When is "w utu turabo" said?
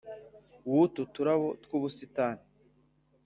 0.69-1.47